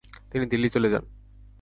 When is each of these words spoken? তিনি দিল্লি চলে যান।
তিনি 0.31 0.45
দিল্লি 0.45 0.69
চলে 0.69 0.87
যান। 0.89 1.03